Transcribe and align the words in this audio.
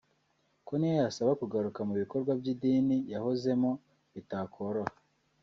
ko 0.65 0.73
n’iyo 0.77 0.99
yasaba 1.05 1.31
kugaruka 1.41 1.79
mu 1.87 1.93
bikorwa 2.01 2.31
by’idini 2.39 2.97
yahozemo 3.13 3.69
bitakoroha 4.13 4.93